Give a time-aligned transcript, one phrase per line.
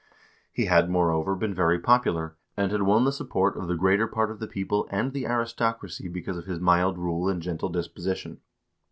[0.51, 4.31] He had, moreover, been very popular, and had won the support of the greater part
[4.31, 8.39] of the people and the aristocracy because of his mild rule and gentle disposition.